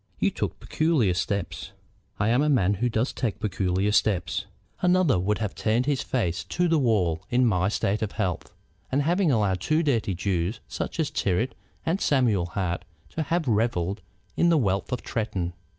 [0.17, 1.73] "You took peculiar steps."
[2.19, 4.47] "I am a man who does take peculiar steps.
[4.81, 8.51] Another would have turned his face to the wall in my state of health,
[8.91, 11.53] and have allowed two dirty Jews such as Tyrrwhit
[11.85, 14.01] and Samuel Hart to have revelled
[14.35, 15.53] in the wealth of Tretton.